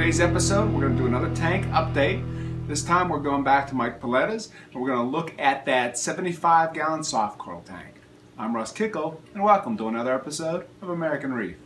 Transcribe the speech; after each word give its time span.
today's 0.00 0.18
episode, 0.18 0.72
we're 0.72 0.80
going 0.80 0.96
to 0.96 1.02
do 1.02 1.06
another 1.06 1.28
tank 1.34 1.66
update. 1.66 2.24
This 2.66 2.82
time 2.82 3.10
we're 3.10 3.18
going 3.18 3.44
back 3.44 3.66
to 3.68 3.74
Mike 3.74 4.00
Paletta's 4.00 4.50
and 4.72 4.80
we're 4.80 4.88
going 4.88 5.04
to 5.04 5.04
look 5.04 5.38
at 5.38 5.66
that 5.66 5.98
75 5.98 6.72
gallon 6.72 7.04
soft 7.04 7.36
coral 7.36 7.60
tank. 7.60 7.96
I'm 8.38 8.56
Russ 8.56 8.72
Kickle 8.72 9.20
and 9.34 9.42
welcome 9.42 9.76
to 9.76 9.88
another 9.88 10.14
episode 10.14 10.66
of 10.80 10.88
American 10.88 11.34
Reef. 11.34 11.58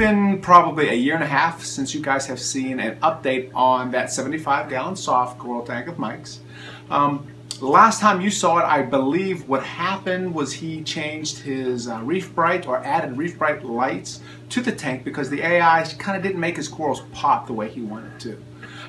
Been 0.00 0.40
probably 0.40 0.88
a 0.88 0.94
year 0.94 1.14
and 1.14 1.22
a 1.22 1.26
half 1.26 1.62
since 1.62 1.92
you 1.92 2.00
guys 2.00 2.24
have 2.24 2.40
seen 2.40 2.80
an 2.80 2.98
update 3.00 3.50
on 3.54 3.90
that 3.90 4.10
75 4.10 4.70
gallon 4.70 4.96
soft 4.96 5.38
coral 5.38 5.62
tank 5.62 5.88
of 5.88 5.98
Mike's. 5.98 6.40
Um, 6.88 7.26
last 7.60 8.00
time 8.00 8.22
you 8.22 8.30
saw 8.30 8.60
it, 8.60 8.62
I 8.62 8.80
believe 8.80 9.46
what 9.46 9.62
happened 9.62 10.32
was 10.32 10.54
he 10.54 10.82
changed 10.84 11.40
his 11.40 11.86
uh, 11.86 12.00
Reef 12.02 12.34
Brite 12.34 12.66
or 12.66 12.78
added 12.78 13.18
Reef 13.18 13.36
Brite 13.36 13.62
lights 13.62 14.22
to 14.48 14.62
the 14.62 14.72
tank 14.72 15.04
because 15.04 15.28
the 15.28 15.42
AI 15.42 15.84
kind 15.98 16.16
of 16.16 16.22
didn't 16.22 16.40
make 16.40 16.56
his 16.56 16.66
corals 16.66 17.02
pop 17.12 17.46
the 17.46 17.52
way 17.52 17.68
he 17.68 17.82
wanted 17.82 18.18
to. 18.20 18.42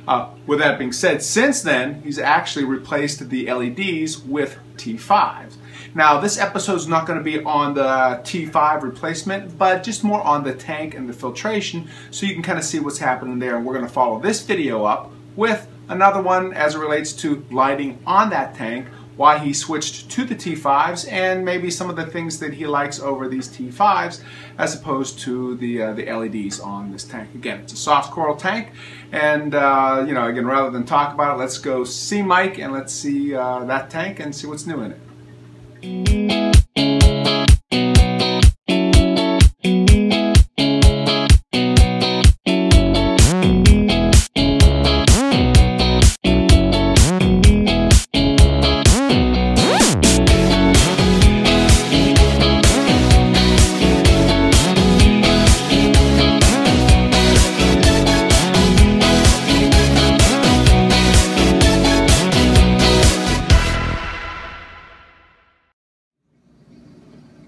Uh, 0.08 0.30
with 0.48 0.60
that 0.60 0.80
being 0.80 0.92
said, 0.92 1.22
since 1.22 1.62
then, 1.62 2.02
he's 2.02 2.18
actually 2.18 2.66
replaced 2.66 3.30
the 3.30 3.52
LEDs 3.52 4.20
with 4.24 4.58
T5s. 4.78 5.58
Now, 5.94 6.20
this 6.20 6.38
episode 6.40 6.76
is 6.76 6.88
not 6.88 7.06
going 7.06 7.20
to 7.20 7.24
be 7.24 7.44
on 7.44 7.74
the 7.74 7.84
T5 8.24 8.82
replacement, 8.82 9.58
but 9.58 9.84
just 9.84 10.04
more 10.04 10.22
on 10.22 10.44
the 10.44 10.54
tank 10.54 10.96
and 10.96 11.08
the 11.08 11.14
filtration, 11.14 11.90
so 12.12 12.26
you 12.26 12.34
can 12.34 12.42
kind 12.42 12.58
of 12.58 12.64
see 12.64 12.80
what's 12.80 12.98
happening 12.98 13.40
there. 13.40 13.58
And 13.58 13.66
we're 13.66 13.74
going 13.74 13.86
to 13.86 13.92
follow 13.92 14.20
this 14.20 14.42
video 14.42 14.86
up 14.86 15.12
with 15.36 15.68
another 15.90 16.22
one 16.22 16.54
as 16.54 16.76
it 16.76 16.80
relates 16.80 17.12
to 17.14 17.46
lighting 17.52 18.00
on 18.08 18.30
that 18.30 18.56
tank, 18.56 18.88
why 19.22 19.38
he 19.38 19.54
switched 19.54 20.10
to 20.10 20.26
the 20.26 20.36
T5s, 20.36 21.10
and 21.12 21.46
maybe 21.46 21.70
some 21.70 21.90
of 21.92 21.96
the 21.96 22.08
things 22.08 22.40
that 22.40 22.54
he 22.54 22.66
likes 22.66 23.00
over 23.00 23.28
these 23.28 23.48
T5s 23.48 24.24
as 24.58 24.76
opposed 24.76 25.20
to 25.20 25.56
the 25.58 25.84
uh, 25.84 25.94
the 25.94 26.12
LEDs 26.12 26.60
on 26.60 26.92
this 26.92 27.04
tank. 27.04 27.30
Again, 27.36 27.60
it's 27.60 27.74
a 27.74 27.78
soft 27.78 28.12
coral 28.12 28.36
tank, 28.36 28.72
and 29.12 29.54
uh, 29.54 30.04
you 30.08 30.14
know, 30.16 30.28
again, 30.28 30.48
rather 30.48 30.72
than 30.72 30.86
talk 30.86 31.14
about 31.14 31.36
it, 31.36 31.40
let's 31.40 31.60
go 31.60 31.84
see 31.84 32.24
Mike 32.24 32.58
and 32.58 32.74
let's 32.74 32.92
see 32.92 33.36
uh, 33.36 33.64
that 33.66 33.92
tank 33.92 34.20
and 34.20 34.36
see 34.36 34.48
what's 34.48 34.66
new 34.66 34.82
in 34.82 34.92
it. 34.96 36.41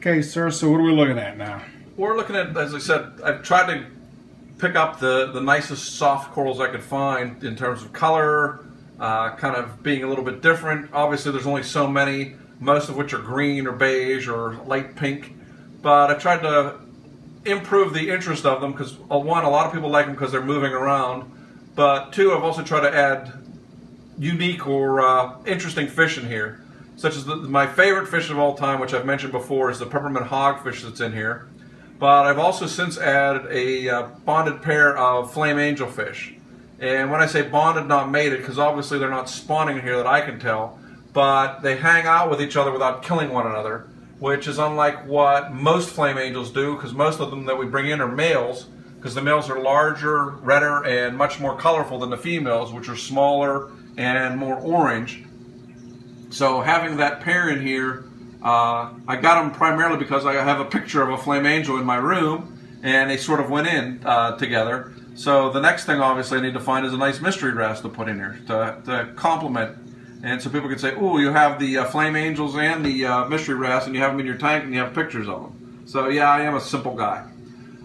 Okay, 0.05 0.21
sir, 0.21 0.51
so 0.51 0.69
what 0.69 0.81
are 0.81 0.83
we 0.83 0.91
looking 0.91 1.17
at 1.17 1.37
now? 1.37 1.63
We're 1.95 2.17
looking 2.17 2.35
at, 2.35 2.57
as 2.57 2.75
I 2.75 2.79
said, 2.79 3.21
I've 3.23 3.41
tried 3.41 3.73
to 3.73 3.85
pick 4.57 4.75
up 4.75 4.99
the, 4.99 5.31
the 5.31 5.39
nicest 5.39 5.95
soft 5.95 6.33
corals 6.33 6.59
I 6.59 6.67
could 6.67 6.83
find 6.83 7.41
in 7.41 7.55
terms 7.55 7.83
of 7.83 7.93
color, 7.93 8.65
uh, 8.99 9.33
kind 9.37 9.55
of 9.55 9.81
being 9.81 10.03
a 10.03 10.07
little 10.09 10.25
bit 10.25 10.41
different. 10.41 10.89
Obviously, 10.91 11.31
there's 11.31 11.47
only 11.47 11.63
so 11.63 11.87
many, 11.87 12.35
most 12.59 12.89
of 12.89 12.97
which 12.97 13.13
are 13.13 13.19
green 13.19 13.65
or 13.65 13.71
beige 13.71 14.27
or 14.27 14.55
light 14.65 14.97
pink. 14.97 15.37
But 15.81 16.11
I've 16.11 16.21
tried 16.21 16.41
to 16.41 16.81
improve 17.45 17.93
the 17.93 18.09
interest 18.09 18.45
of 18.45 18.59
them 18.59 18.73
because, 18.73 18.97
uh, 19.09 19.17
one, 19.17 19.45
a 19.45 19.49
lot 19.49 19.67
of 19.67 19.71
people 19.71 19.89
like 19.89 20.07
them 20.07 20.15
because 20.15 20.33
they're 20.33 20.43
moving 20.43 20.73
around. 20.73 21.31
But 21.75 22.11
two, 22.11 22.33
I've 22.33 22.43
also 22.43 22.61
tried 22.61 22.81
to 22.81 22.93
add 22.93 23.31
unique 24.19 24.67
or 24.67 24.99
uh, 24.99 25.41
interesting 25.45 25.87
fish 25.87 26.17
in 26.17 26.27
here 26.27 26.62
such 26.95 27.15
as 27.15 27.25
the, 27.25 27.35
my 27.35 27.67
favorite 27.67 28.07
fish 28.07 28.29
of 28.29 28.39
all 28.39 28.55
time, 28.55 28.79
which 28.79 28.93
I've 28.93 29.05
mentioned 29.05 29.31
before, 29.31 29.69
is 29.69 29.79
the 29.79 29.85
peppermint 29.85 30.27
hogfish 30.27 30.83
that's 30.83 31.01
in 31.01 31.13
here. 31.13 31.47
But 31.99 32.25
I've 32.25 32.39
also 32.39 32.67
since 32.67 32.97
added 32.97 33.47
a 33.49 33.89
uh, 33.89 34.01
bonded 34.25 34.61
pair 34.61 34.97
of 34.97 35.33
flame 35.33 35.57
angelfish. 35.57 36.37
And 36.79 37.11
when 37.11 37.21
I 37.21 37.27
say 37.27 37.43
bonded, 37.43 37.87
not 37.87 38.11
mated, 38.11 38.39
because 38.39 38.59
obviously 38.59 38.99
they're 38.99 39.09
not 39.09 39.29
spawning 39.29 39.81
here 39.81 39.97
that 39.97 40.07
I 40.07 40.21
can 40.21 40.39
tell, 40.39 40.79
but 41.13 41.59
they 41.61 41.77
hang 41.77 42.05
out 42.05 42.29
with 42.29 42.41
each 42.41 42.57
other 42.57 42.71
without 42.71 43.03
killing 43.03 43.29
one 43.29 43.45
another, 43.45 43.87
which 44.19 44.47
is 44.47 44.57
unlike 44.57 45.07
what 45.07 45.53
most 45.53 45.91
flame 45.91 46.17
angels 46.17 46.51
do, 46.51 46.75
because 46.75 46.93
most 46.93 47.19
of 47.19 47.29
them 47.29 47.45
that 47.45 47.57
we 47.57 47.65
bring 47.65 47.89
in 47.89 48.01
are 48.01 48.11
males, 48.11 48.65
because 48.97 49.15
the 49.15 49.21
males 49.21 49.49
are 49.49 49.61
larger, 49.61 50.29
redder, 50.41 50.83
and 50.85 51.17
much 51.17 51.39
more 51.39 51.55
colorful 51.55 51.99
than 51.99 52.09
the 52.09 52.17
females, 52.17 52.73
which 52.73 52.89
are 52.89 52.95
smaller 52.95 53.69
and 53.97 54.37
more 54.37 54.55
orange. 54.55 55.23
So 56.33 56.61
having 56.61 56.97
that 56.97 57.21
pair 57.21 57.49
in 57.49 57.61
here, 57.61 58.05
uh, 58.41 58.91
I 59.07 59.17
got 59.17 59.39
them 59.39 59.51
primarily 59.51 59.97
because 59.97 60.25
I 60.25 60.33
have 60.33 60.59
a 60.59 60.65
picture 60.65 61.03
of 61.03 61.09
a 61.09 61.17
flame 61.17 61.45
angel 61.45 61.77
in 61.77 61.85
my 61.85 61.97
room, 61.97 62.57
and 62.81 63.07
they 63.07 63.17
sort 63.17 63.39
of 63.39 63.51
went 63.51 63.67
in 63.67 64.01
uh, 64.03 64.35
together. 64.37 64.93
So 65.13 65.51
the 65.51 65.61
next 65.61 65.85
thing, 65.85 66.01
obviously, 66.01 66.39
I 66.39 66.41
need 66.41 66.55
to 66.55 66.59
find 66.59 66.87
is 66.87 66.93
a 66.93 66.97
nice 66.97 67.21
mystery 67.21 67.51
wrasse 67.51 67.81
to 67.81 67.89
put 67.89 68.07
in 68.09 68.15
here 68.15 68.39
to, 68.47 68.81
to 68.85 69.13
complement. 69.15 69.77
And 70.23 70.41
so 70.41 70.49
people 70.49 70.69
can 70.69 70.79
say, 70.79 70.95
"Oh, 70.95 71.19
you 71.19 71.31
have 71.31 71.59
the 71.59 71.77
uh, 71.77 71.85
flame 71.85 72.15
angels 72.15 72.55
and 72.55 72.83
the 72.83 73.05
uh, 73.05 73.25
mystery 73.25 73.53
wrasse, 73.53 73.85
and 73.85 73.93
you 73.93 74.01
have 74.01 74.13
them 74.13 74.19
in 74.19 74.25
your 74.25 74.37
tank, 74.37 74.63
and 74.63 74.73
you 74.73 74.79
have 74.79 74.95
pictures 74.95 75.27
of 75.27 75.39
them." 75.43 75.83
So 75.85 76.07
yeah, 76.07 76.31
I 76.31 76.41
am 76.41 76.55
a 76.55 76.61
simple 76.61 76.95
guy. 76.95 77.27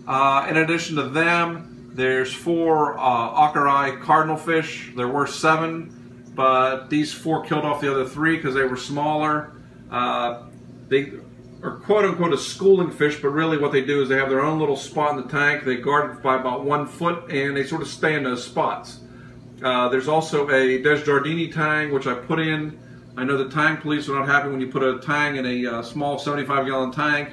Uh, 0.07 0.47
in 0.49 0.57
addition 0.57 0.97
to 0.97 1.03
them, 1.03 1.91
there's 1.93 2.33
four 2.33 2.99
uh, 2.99 3.03
Acarai 3.03 4.01
cardinal 4.01 4.39
fish. 4.39 4.91
There 4.97 5.09
were 5.09 5.27
seven 5.27 5.98
but 6.39 6.89
these 6.89 7.13
four 7.13 7.45
killed 7.45 7.65
off 7.65 7.81
the 7.81 7.91
other 7.91 8.05
three 8.05 8.37
because 8.37 8.55
they 8.55 8.63
were 8.63 8.77
smaller. 8.77 9.51
Uh, 9.91 10.45
they 10.89 11.11
are 11.65 11.79
quote 11.79 12.05
unquote 12.05 12.33
a 12.33 12.39
schooling 12.39 12.93
fish, 12.93 13.21
but 13.21 13.31
really 13.31 13.59
what 13.59 13.73
they 13.73 13.81
do 13.81 14.03
is 14.03 14.09
they 14.09 14.19
have 14.19 14.29
their 14.29 14.43
own 14.43 14.61
little 14.61 14.77
spot 14.77 15.17
in 15.17 15.27
the 15.27 15.29
tank. 15.29 15.65
They 15.65 15.79
guard 15.79 16.13
it 16.13 16.23
by 16.23 16.37
about 16.37 16.65
one 16.65 16.87
foot 16.87 17.29
and 17.29 17.57
they 17.57 17.65
sort 17.65 17.83
of 17.83 17.89
stay 17.89 18.15
in 18.15 18.23
those 18.23 18.45
spots. 18.45 19.01
Uh, 19.65 19.89
there's 19.89 20.07
also 20.07 20.49
a 20.49 20.81
Desjardini 20.81 21.53
tang, 21.53 21.93
which 21.93 22.07
I 22.07 22.15
put 22.15 22.39
in. 22.39 22.79
I 23.17 23.25
know 23.25 23.37
the 23.37 23.53
tang 23.53 23.79
police 23.79 24.09
are 24.09 24.15
not 24.15 24.29
happy 24.29 24.49
when 24.49 24.61
you 24.61 24.69
put 24.69 24.85
a 24.85 25.01
tang 25.01 25.35
in 25.35 25.45
a 25.45 25.67
uh, 25.67 25.83
small 25.83 26.21
75 26.21 26.67
gallon 26.67 26.93
tank, 26.93 27.31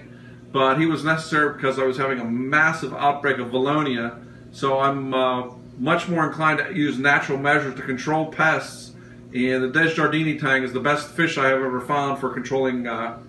but 0.52 0.80
he 0.80 0.88
was 0.88 1.04
necessary 1.04 1.54
because 1.54 1.78
I 1.78 1.84
was 1.84 1.96
having 1.96 2.22
a 2.22 2.26
massive 2.26 2.92
outbreak 2.96 3.38
of 3.38 3.50
Valonia. 3.50 4.20
So 4.52 4.80
I'm 4.80 5.14
uh, 5.14 5.50
much 5.78 6.08
more 6.08 6.26
inclined 6.26 6.58
to 6.58 6.74
use 6.74 6.98
natural 6.98 7.38
measures 7.38 7.76
to 7.76 7.84
control 7.84 8.32
pests 8.32 8.94
and 9.35 9.62
the 9.62 9.79
Desjardini 9.79 10.40
tang 10.40 10.63
is 10.63 10.72
the 10.72 10.79
best 10.79 11.09
fish 11.09 11.38
I 11.38 11.50
have 11.50 11.59
ever 11.59 11.81
found 11.81 12.19
for 12.19 12.29
controlling 12.29 12.88
uh, 12.88 13.19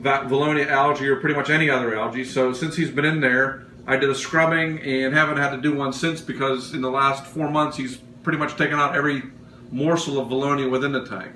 that 0.00 0.26
Valonia 0.26 0.68
algae 0.68 1.08
or 1.08 1.16
pretty 1.16 1.34
much 1.34 1.48
any 1.48 1.70
other 1.70 1.98
algae. 1.98 2.22
So 2.22 2.52
since 2.52 2.76
he's 2.76 2.90
been 2.90 3.06
in 3.06 3.20
there, 3.20 3.66
I 3.86 3.96
did 3.96 4.10
a 4.10 4.14
scrubbing 4.14 4.78
and 4.80 5.14
haven't 5.14 5.38
had 5.38 5.52
to 5.52 5.56
do 5.56 5.74
one 5.74 5.94
since 5.94 6.20
because 6.20 6.74
in 6.74 6.82
the 6.82 6.90
last 6.90 7.24
four 7.24 7.50
months 7.50 7.78
he's 7.78 7.96
pretty 8.24 8.38
much 8.38 8.56
taken 8.56 8.78
out 8.78 8.94
every 8.94 9.22
morsel 9.70 10.20
of 10.20 10.28
Valonia 10.28 10.70
within 10.70 10.92
the 10.92 11.06
tank. 11.06 11.32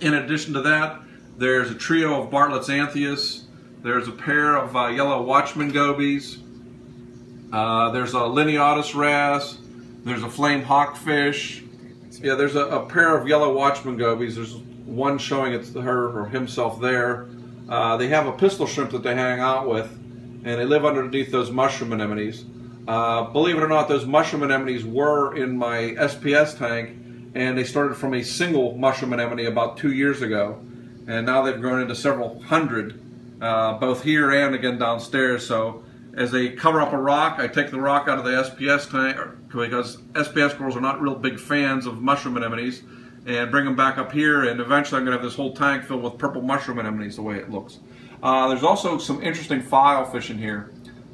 In 0.00 0.14
addition 0.14 0.54
to 0.54 0.62
that, 0.62 1.00
there's 1.38 1.72
a 1.72 1.74
trio 1.74 2.22
of 2.22 2.30
Bartlett's 2.30 2.70
Anthias. 2.70 3.44
There's 3.82 4.06
a 4.06 4.12
pair 4.12 4.54
of 4.54 4.76
uh, 4.76 4.86
yellow 4.86 5.20
watchman 5.22 5.72
gobies. 5.72 6.38
Uh, 7.52 7.90
there's 7.90 8.14
a 8.14 8.18
Lineatus 8.18 8.94
wrasse. 8.94 9.58
There's 10.04 10.22
a 10.22 10.30
flame 10.30 10.62
hawkfish. 10.62 11.65
Yeah, 12.22 12.34
there's 12.34 12.56
a, 12.56 12.66
a, 12.66 12.86
pair 12.86 13.16
of 13.16 13.28
yellow 13.28 13.52
watchman 13.52 13.96
gobies. 13.96 14.36
There's 14.36 14.54
one 14.54 15.18
showing 15.18 15.52
it's 15.52 15.74
her 15.74 16.18
or 16.18 16.26
himself 16.26 16.80
there. 16.80 17.26
Uh, 17.68 17.96
they 17.96 18.08
have 18.08 18.26
a 18.26 18.32
pistol 18.32 18.66
shrimp 18.66 18.92
that 18.92 19.02
they 19.02 19.14
hang 19.14 19.40
out 19.40 19.68
with, 19.68 19.90
and 19.92 20.44
they 20.44 20.64
live 20.64 20.86
underneath 20.86 21.30
those 21.30 21.50
mushroom 21.50 21.92
anemones. 21.92 22.44
Uh, 22.88 23.24
believe 23.24 23.56
it 23.56 23.62
or 23.62 23.68
not, 23.68 23.88
those 23.88 24.06
mushroom 24.06 24.42
anemones 24.44 24.84
were 24.84 25.36
in 25.36 25.58
my 25.58 25.94
SPS 25.98 26.56
tank, 26.56 26.96
and 27.34 27.58
they 27.58 27.64
started 27.64 27.96
from 27.96 28.14
a 28.14 28.22
single 28.22 28.78
mushroom 28.78 29.12
anemone 29.12 29.46
about 29.46 29.76
two 29.76 29.92
years 29.92 30.22
ago, 30.22 30.58
and 31.06 31.26
now 31.26 31.42
they've 31.42 31.60
grown 31.60 31.82
into 31.82 31.94
several 31.94 32.40
hundred, 32.40 32.98
uh, 33.42 33.74
both 33.78 34.02
here 34.02 34.30
and 34.30 34.54
again 34.54 34.78
downstairs. 34.78 35.46
So 35.46 35.84
as 36.16 36.30
they 36.30 36.48
cover 36.48 36.80
up 36.80 36.94
a 36.94 36.98
rock, 36.98 37.38
I 37.38 37.46
take 37.46 37.70
the 37.70 37.80
rock 37.80 38.08
out 38.08 38.18
of 38.18 38.24
the 38.24 38.30
SPS 38.30 38.90
tank 38.90 39.18
because 39.48 39.98
SPS 40.14 40.56
corals 40.56 40.74
are 40.74 40.80
not 40.80 41.00
real 41.00 41.14
big 41.14 41.38
fans 41.38 41.84
of 41.84 42.00
mushroom 42.00 42.38
anemones 42.38 42.82
and 43.26 43.50
bring 43.50 43.66
them 43.66 43.76
back 43.76 43.98
up 43.98 44.12
here 44.12 44.44
and 44.44 44.58
eventually 44.58 44.98
I'm 44.98 45.04
going 45.04 45.16
to 45.16 45.22
have 45.22 45.30
this 45.30 45.36
whole 45.36 45.54
tank 45.54 45.84
filled 45.84 46.02
with 46.02 46.16
purple 46.16 46.40
mushroom 46.40 46.78
anemones 46.78 47.16
the 47.16 47.22
way 47.22 47.36
it 47.36 47.50
looks. 47.50 47.80
Uh, 48.22 48.48
there's 48.48 48.62
also 48.62 48.96
some 48.96 49.22
interesting 49.22 49.60
filefish 49.60 50.30
in 50.30 50.38
here. 50.38 50.72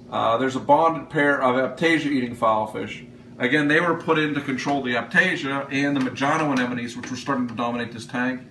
Uh, 0.08 0.38
there's 0.38 0.54
a 0.54 0.60
bonded 0.60 1.10
pair 1.10 1.42
of 1.42 1.56
Aiptasia 1.56 2.06
eating 2.06 2.36
filefish. 2.36 3.08
Again, 3.38 3.66
they 3.66 3.80
were 3.80 3.96
put 3.96 4.20
in 4.20 4.34
to 4.34 4.40
control 4.40 4.82
the 4.82 4.94
Aiptasia 4.94 5.66
and 5.72 5.96
the 5.96 6.00
Majano 6.00 6.52
anemones, 6.52 6.96
which 6.96 7.10
were 7.10 7.16
starting 7.16 7.48
to 7.48 7.54
dominate 7.54 7.90
this 7.90 8.06
tank. 8.06 8.42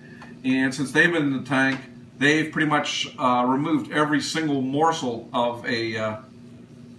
And 0.44 0.74
since 0.74 0.92
they've 0.92 1.10
been 1.10 1.22
in 1.22 1.32
the 1.32 1.48
tank, 1.48 1.80
they've 2.18 2.52
pretty 2.52 2.68
much 2.68 3.14
uh, 3.18 3.46
removed 3.48 3.90
every 3.90 4.20
single 4.20 4.60
morsel 4.60 5.30
of 5.32 5.64
a 5.66 6.20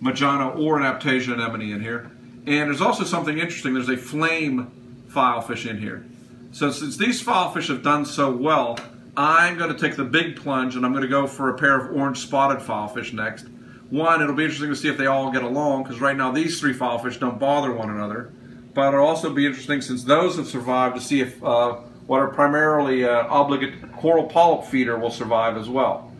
Majano 0.03 0.57
or 0.59 0.79
an 0.79 0.83
Aiptasia 0.83 1.33
anemone 1.33 1.71
in 1.71 1.81
here. 1.81 2.11
And 2.45 2.69
there's 2.69 2.81
also 2.81 3.05
something 3.05 3.39
interesting. 3.39 3.73
There's 3.73 3.89
a 3.89 3.97
flame 3.97 5.05
filefish 5.07 5.69
in 5.69 5.79
here. 5.79 6.05
So 6.51 6.71
since 6.71 6.97
these 6.97 7.23
filefish 7.23 7.69
have 7.69 7.83
done 7.83 8.05
so 8.05 8.29
well, 8.29 8.77
I'm 9.15 9.57
going 9.57 9.73
to 9.73 9.79
take 9.79 9.95
the 9.95 10.03
big 10.03 10.35
plunge 10.35 10.75
and 10.75 10.85
I'm 10.85 10.91
going 10.91 11.03
to 11.03 11.09
go 11.09 11.25
for 11.25 11.49
a 11.49 11.57
pair 11.57 11.79
of 11.79 11.95
orange 11.95 12.19
spotted 12.19 12.59
filefish 12.59 13.13
next. 13.13 13.47
One, 13.89 14.21
it'll 14.21 14.35
be 14.35 14.43
interesting 14.43 14.69
to 14.69 14.75
see 14.75 14.89
if 14.89 14.97
they 14.97 15.05
all 15.05 15.31
get 15.31 15.43
along 15.43 15.83
because 15.83 16.01
right 16.01 16.17
now 16.17 16.31
these 16.31 16.59
three 16.59 16.73
filefish 16.73 17.19
don't 17.19 17.39
bother 17.39 17.71
one 17.71 17.89
another. 17.89 18.33
But 18.73 18.93
it'll 18.93 19.05
also 19.05 19.31
be 19.31 19.45
interesting 19.45 19.81
since 19.81 20.03
those 20.03 20.35
have 20.35 20.47
survived 20.47 20.95
to 20.95 21.01
see 21.01 21.21
if 21.21 21.41
uh, 21.43 21.73
what 22.07 22.19
are 22.19 22.29
primarily 22.29 23.05
uh, 23.05 23.27
obligate 23.27 23.91
coral 23.93 24.25
polyp 24.25 24.65
feeder 24.65 24.97
will 24.97 25.11
survive 25.11 25.57
as 25.57 25.69
well. 25.69 26.11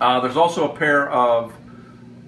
Uh, 0.00 0.20
there's 0.20 0.36
also 0.36 0.70
a 0.70 0.76
pair 0.76 1.10
of 1.10 1.52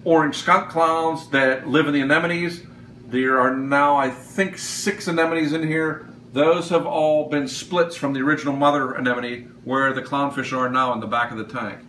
orange 0.04 0.36
skunk 0.36 0.70
clowns 0.70 1.28
that 1.30 1.68
live 1.68 1.86
in 1.86 1.94
the 1.94 2.00
anemones. 2.00 2.62
There 3.06 3.40
are 3.40 3.54
now, 3.56 3.96
I 3.96 4.10
think, 4.10 4.58
six 4.58 5.08
anemones 5.08 5.52
in 5.52 5.66
here. 5.66 6.08
Those 6.32 6.68
have 6.68 6.86
all 6.86 7.28
been 7.28 7.48
splits 7.48 7.96
from 7.96 8.12
the 8.12 8.20
original 8.20 8.54
mother 8.54 8.92
anemone 8.92 9.54
where 9.64 9.92
the 9.92 10.02
clownfish 10.02 10.56
are 10.56 10.68
now 10.68 10.92
in 10.92 11.00
the 11.00 11.06
back 11.06 11.30
of 11.30 11.38
the 11.38 11.44
tank. 11.44 11.80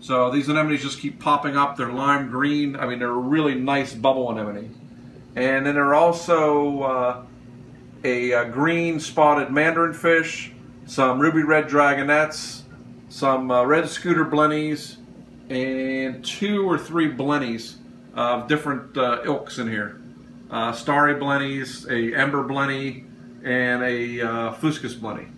So 0.00 0.30
these 0.30 0.48
anemones 0.48 0.82
just 0.82 1.00
keep 1.00 1.18
popping 1.18 1.56
up. 1.56 1.76
They're 1.76 1.92
lime 1.92 2.30
green. 2.30 2.76
I 2.76 2.86
mean, 2.86 2.98
they're 2.98 3.08
a 3.08 3.12
really 3.12 3.54
nice 3.54 3.94
bubble 3.94 4.30
anemone. 4.30 4.74
And 5.34 5.66
then 5.66 5.74
there 5.74 5.84
are 5.86 5.94
also 5.94 6.82
uh, 6.82 7.22
a, 8.04 8.32
a, 8.32 8.44
green 8.48 9.00
spotted 9.00 9.50
mandarin 9.50 9.92
fish, 9.92 10.52
some 10.86 11.18
ruby 11.18 11.42
red 11.42 11.68
dragonettes, 11.68 12.62
some 13.08 13.50
uh, 13.50 13.64
red 13.64 13.88
scooter 13.88 14.24
blennies, 14.24 14.96
and 15.48 16.24
two 16.24 16.68
or 16.68 16.78
three 16.78 17.10
blennies 17.10 17.76
of 18.14 18.48
different 18.48 18.96
uh, 18.96 19.22
ilks 19.24 19.58
in 19.58 19.68
here. 19.68 20.00
Uh, 20.50 20.72
starry 20.72 21.14
blennies, 21.14 21.88
a 21.90 22.16
ember 22.16 22.44
blenny, 22.44 23.04
and 23.44 23.82
a 23.82 24.20
uh, 24.20 24.52
fuscus 24.54 24.94
blenny. 24.94 25.28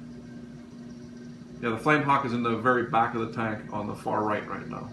Yeah, 1.61 1.71
the 1.71 1.79
flame 1.79 2.03
hawk 2.03 2.25
is 2.25 2.33
in 2.33 2.43
the 2.43 2.57
very 2.57 2.85
back 2.85 3.15
of 3.15 3.21
the 3.21 3.33
tank 3.33 3.73
on 3.73 3.87
the 3.87 3.95
far 3.95 4.25
right 4.25 4.47
right 4.49 4.69
now. 4.69 4.91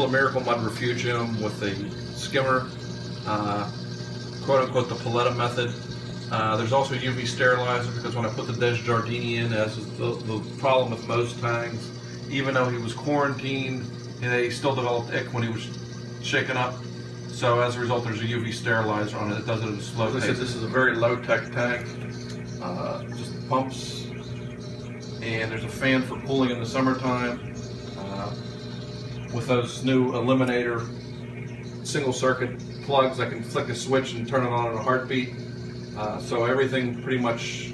Still 0.00 0.08
a 0.08 0.12
Miracle 0.12 0.40
Mud 0.40 0.62
Refugium 0.62 1.38
with 1.42 1.62
a 1.62 1.74
skimmer, 2.16 2.66
uh, 3.26 3.70
quote 4.44 4.64
unquote 4.64 4.88
the 4.88 4.94
Paletta 4.94 5.36
method. 5.36 5.74
Uh, 6.32 6.56
there's 6.56 6.72
also 6.72 6.94
a 6.94 6.96
UV 6.96 7.26
sterilizer 7.26 7.90
because 7.90 8.16
when 8.16 8.24
I 8.24 8.30
put 8.30 8.46
the 8.46 8.54
Desjardini 8.54 9.34
in, 9.34 9.52
as 9.52 9.76
the, 9.98 10.14
the 10.14 10.40
problem 10.58 10.92
with 10.92 11.06
most 11.06 11.38
tanks, 11.40 11.90
even 12.30 12.54
though 12.54 12.70
he 12.70 12.78
was 12.78 12.94
quarantined, 12.94 13.84
he 14.22 14.50
still 14.50 14.74
developed 14.74 15.12
ick 15.12 15.34
when 15.34 15.42
he 15.42 15.50
was 15.50 15.68
shaken 16.22 16.56
up. 16.56 16.76
So 17.28 17.60
as 17.60 17.76
a 17.76 17.80
result, 17.80 18.04
there's 18.04 18.22
a 18.22 18.24
UV 18.24 18.54
sterilizer 18.54 19.18
on 19.18 19.30
it 19.32 19.34
that 19.34 19.46
does 19.46 19.62
it 19.62 19.68
a 19.68 19.82
slow 19.82 20.10
pace. 20.14 20.24
This 20.24 20.54
is 20.54 20.62
a 20.62 20.68
very 20.68 20.96
low-tech 20.96 21.52
tank, 21.52 21.86
uh, 22.62 23.04
just 23.04 23.46
pumps, 23.50 24.06
and 25.20 25.52
there's 25.52 25.64
a 25.64 25.68
fan 25.68 26.00
for 26.00 26.18
cooling 26.22 26.48
in 26.48 26.58
the 26.58 26.64
summertime 26.64 27.50
with 29.32 29.46
those 29.46 29.84
new 29.84 30.12
Eliminator 30.12 30.86
single 31.86 32.12
circuit 32.12 32.58
plugs. 32.84 33.20
I 33.20 33.28
can 33.28 33.42
flick 33.42 33.68
a 33.68 33.74
switch 33.74 34.14
and 34.14 34.28
turn 34.28 34.44
it 34.44 34.50
on 34.50 34.72
in 34.72 34.78
a 34.78 34.82
heartbeat. 34.82 35.34
Uh, 35.96 36.20
so 36.20 36.44
everything 36.44 37.02
pretty 37.02 37.18
much 37.18 37.72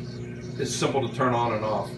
is 0.58 0.74
simple 0.74 1.06
to 1.06 1.14
turn 1.14 1.34
on 1.34 1.52
and 1.52 1.64
off. 1.64 1.90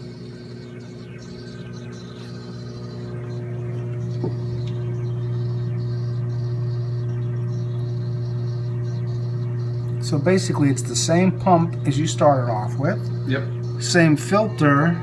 So 10.09 10.17
basically 10.17 10.69
it's 10.71 10.81
the 10.81 10.95
same 10.95 11.39
pump 11.39 11.75
as 11.85 11.99
you 11.99 12.07
started 12.07 12.51
off 12.51 12.75
with. 12.77 12.99
Yep. 13.27 13.43
Same 13.79 14.17
filter, 14.17 14.93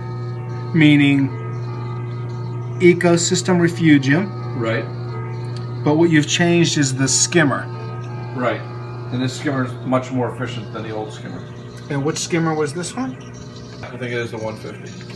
meaning 0.74 1.28
Ecosystem 2.80 3.60
Refugium. 3.60 4.35
Right. 4.56 4.84
But 5.84 5.96
what 5.98 6.08
you've 6.08 6.26
changed 6.26 6.78
is 6.78 6.94
the 6.94 7.06
skimmer. 7.06 7.66
Right. 8.34 8.60
And 9.12 9.22
this 9.22 9.38
skimmer 9.38 9.66
is 9.66 9.72
much 9.86 10.10
more 10.10 10.34
efficient 10.34 10.72
than 10.72 10.82
the 10.82 10.90
old 10.90 11.12
skimmer. 11.12 11.44
And 11.90 12.02
which 12.04 12.18
skimmer 12.18 12.54
was 12.54 12.72
this 12.72 12.96
one? 12.96 13.14
I 13.82 13.90
think 13.90 14.12
it 14.12 14.14
is 14.14 14.30
the 14.30 14.38
150. 14.38 15.06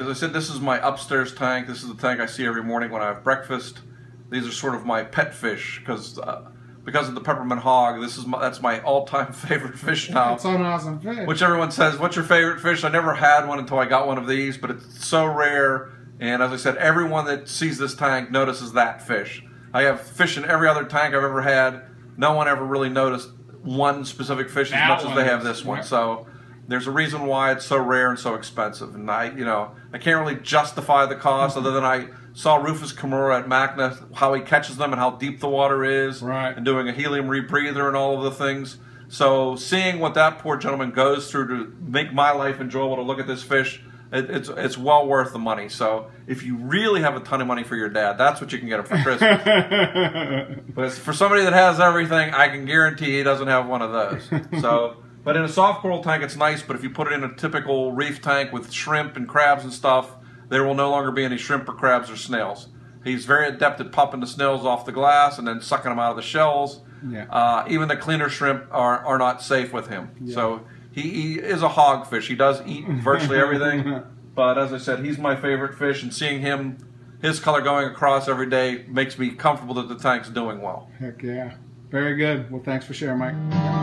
As 0.00 0.08
I 0.08 0.12
said, 0.14 0.32
this 0.32 0.48
is 0.48 0.58
my 0.58 0.78
upstairs 0.86 1.34
tank. 1.34 1.66
This 1.66 1.82
is 1.82 1.88
the 1.88 1.94
tank 1.94 2.18
I 2.18 2.26
see 2.26 2.46
every 2.46 2.64
morning 2.64 2.90
when 2.90 3.02
I 3.02 3.08
have 3.08 3.22
breakfast. 3.22 3.82
These 4.30 4.48
are 4.48 4.52
sort 4.52 4.74
of 4.74 4.86
my 4.86 5.04
pet 5.04 5.34
fish 5.34 5.80
because 5.80 6.18
uh, 6.18 6.50
because 6.84 7.08
of 7.08 7.14
the 7.14 7.20
peppermint 7.20 7.60
hog. 7.60 8.00
This 8.00 8.18
is 8.18 8.26
my, 8.26 8.40
that's 8.40 8.60
my 8.60 8.80
all-time 8.82 9.32
favorite 9.32 9.78
fish 9.78 10.10
now. 10.10 10.34
It's 10.34 10.44
an 10.44 10.62
awesome 10.62 11.00
fish. 11.00 11.26
Which 11.26 11.42
everyone 11.42 11.70
says, 11.70 11.98
"What's 11.98 12.16
your 12.16 12.24
favorite 12.24 12.60
fish?" 12.60 12.84
I 12.84 12.88
never 12.88 13.14
had 13.14 13.46
one 13.46 13.58
until 13.58 13.78
I 13.78 13.86
got 13.86 14.06
one 14.06 14.18
of 14.18 14.26
these, 14.26 14.56
but 14.56 14.70
it's 14.70 15.04
so 15.06 15.26
rare. 15.26 15.90
And 16.20 16.42
as 16.42 16.52
I 16.52 16.56
said, 16.56 16.76
everyone 16.76 17.24
that 17.26 17.48
sees 17.48 17.78
this 17.78 17.94
tank 17.94 18.30
notices 18.30 18.72
that 18.74 19.06
fish. 19.06 19.44
I 19.74 19.82
have 19.82 20.00
fish 20.00 20.36
in 20.36 20.44
every 20.44 20.68
other 20.68 20.84
tank 20.84 21.14
I've 21.14 21.24
ever 21.24 21.42
had. 21.42 21.82
No 22.16 22.34
one 22.34 22.46
ever 22.46 22.64
really 22.64 22.90
noticed 22.90 23.30
one 23.62 24.04
specific 24.04 24.50
fish 24.50 24.70
that 24.70 24.82
as 24.82 25.04
much 25.04 25.10
as 25.10 25.16
they 25.16 25.24
have 25.24 25.42
this 25.42 25.64
one. 25.64 25.82
So 25.82 26.26
there's 26.68 26.86
a 26.86 26.90
reason 26.90 27.26
why 27.26 27.52
it's 27.52 27.64
so 27.64 27.78
rare 27.78 28.10
and 28.10 28.18
so 28.18 28.34
expensive. 28.34 28.94
And 28.94 29.10
I, 29.10 29.30
you 29.30 29.44
know, 29.44 29.72
I 29.92 29.98
can't 29.98 30.20
really 30.20 30.40
justify 30.40 31.06
the 31.06 31.16
cost 31.16 31.56
mm-hmm. 31.56 31.66
other 31.66 31.74
than 31.74 31.84
I 31.84 32.08
saw 32.34 32.56
Rufus 32.56 32.92
Kimura 32.92 33.40
at 33.40 33.46
MACNA, 33.46 34.14
how 34.14 34.32
he 34.34 34.40
catches 34.42 34.76
them 34.76 34.92
and 34.92 35.00
how 35.00 35.10
deep 35.10 35.40
the 35.40 35.48
water 35.48 35.84
is, 35.84 36.22
right. 36.22 36.56
and 36.56 36.64
doing 36.64 36.88
a 36.88 36.92
helium 36.92 37.26
rebreather 37.26 37.86
and 37.86 37.96
all 37.96 38.16
of 38.16 38.24
the 38.24 38.44
things. 38.44 38.78
So 39.08 39.56
seeing 39.56 39.98
what 39.98 40.14
that 40.14 40.38
poor 40.38 40.56
gentleman 40.56 40.90
goes 40.90 41.30
through 41.30 41.48
to 41.48 41.76
make 41.82 42.14
my 42.14 42.32
life 42.32 42.60
enjoyable 42.60 42.96
to 42.96 43.02
look 43.02 43.18
at 43.18 43.26
this 43.26 43.42
fish, 43.42 43.82
it, 44.10 44.30
it's 44.30 44.48
it's 44.48 44.78
well 44.78 45.06
worth 45.06 45.32
the 45.34 45.38
money. 45.38 45.68
So 45.68 46.10
if 46.26 46.42
you 46.42 46.56
really 46.56 47.02
have 47.02 47.14
a 47.16 47.20
ton 47.20 47.42
of 47.42 47.46
money 47.46 47.62
for 47.62 47.76
your 47.76 47.90
dad, 47.90 48.14
that's 48.16 48.40
what 48.40 48.52
you 48.52 48.58
can 48.58 48.68
get 48.68 48.80
him 48.80 48.86
for 48.86 48.96
Christmas. 49.02 50.58
but 50.74 50.92
for 50.92 51.12
somebody 51.12 51.44
that 51.44 51.52
has 51.52 51.78
everything, 51.78 52.32
I 52.32 52.48
can 52.48 52.64
guarantee 52.64 53.16
he 53.18 53.22
doesn't 53.22 53.48
have 53.48 53.66
one 53.66 53.82
of 53.82 53.92
those. 53.92 54.60
So. 54.60 54.96
But 55.24 55.36
in 55.36 55.44
a 55.44 55.48
soft 55.48 55.82
coral 55.82 56.02
tank, 56.02 56.24
it's 56.24 56.34
nice. 56.34 56.62
But 56.62 56.74
if 56.74 56.82
you 56.82 56.90
put 56.90 57.06
it 57.06 57.12
in 57.12 57.22
a 57.22 57.32
typical 57.32 57.92
reef 57.92 58.20
tank 58.20 58.52
with 58.52 58.72
shrimp 58.72 59.16
and 59.16 59.28
crabs 59.28 59.62
and 59.62 59.72
stuff, 59.72 60.16
there 60.52 60.64
will 60.64 60.74
no 60.74 60.90
longer 60.90 61.10
be 61.10 61.24
any 61.24 61.38
shrimp 61.38 61.66
or 61.68 61.72
crabs 61.72 62.10
or 62.10 62.16
snails. 62.16 62.68
He's 63.04 63.24
very 63.24 63.48
adept 63.48 63.80
at 63.80 63.90
popping 63.90 64.20
the 64.20 64.26
snails 64.26 64.66
off 64.66 64.84
the 64.84 64.92
glass 64.92 65.38
and 65.38 65.48
then 65.48 65.60
sucking 65.60 65.90
them 65.90 65.98
out 65.98 66.10
of 66.10 66.16
the 66.16 66.22
shells. 66.22 66.82
Yeah. 67.08 67.24
Uh, 67.30 67.64
even 67.68 67.88
the 67.88 67.96
cleaner 67.96 68.28
shrimp 68.28 68.66
are, 68.70 68.98
are 69.04 69.18
not 69.18 69.42
safe 69.42 69.72
with 69.72 69.88
him. 69.88 70.10
Yeah. 70.20 70.34
So 70.34 70.66
he, 70.92 71.02
he 71.10 71.34
is 71.38 71.62
a 71.62 71.70
hog 71.70 72.06
fish. 72.06 72.28
He 72.28 72.34
does 72.34 72.60
eat 72.66 72.86
virtually 72.86 73.38
everything. 73.38 74.02
but 74.34 74.58
as 74.58 74.72
I 74.72 74.78
said, 74.78 75.04
he's 75.04 75.18
my 75.18 75.34
favorite 75.34 75.76
fish, 75.76 76.02
and 76.02 76.12
seeing 76.14 76.42
him, 76.42 76.78
his 77.22 77.40
color 77.40 77.62
going 77.62 77.88
across 77.88 78.28
every 78.28 78.48
day 78.48 78.84
makes 78.88 79.18
me 79.18 79.30
comfortable 79.30 79.74
that 79.74 79.88
the 79.88 79.96
tank's 79.96 80.28
doing 80.28 80.60
well. 80.60 80.90
Heck 81.00 81.22
yeah. 81.22 81.54
Very 81.90 82.16
good. 82.16 82.50
Well, 82.50 82.62
thanks 82.62 82.84
for 82.84 82.94
sharing, 82.94 83.18
Mike. 83.18 83.81